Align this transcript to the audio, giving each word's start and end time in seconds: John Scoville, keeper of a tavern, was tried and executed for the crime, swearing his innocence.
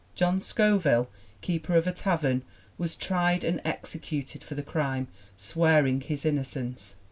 John 0.15 0.41
Scoville, 0.41 1.09
keeper 1.41 1.75
of 1.75 1.85
a 1.85 1.91
tavern, 1.91 2.41
was 2.79 2.95
tried 2.95 3.43
and 3.43 3.61
executed 3.63 4.43
for 4.43 4.55
the 4.55 4.63
crime, 4.63 5.07
swearing 5.37 6.01
his 6.01 6.25
innocence. 6.25 6.95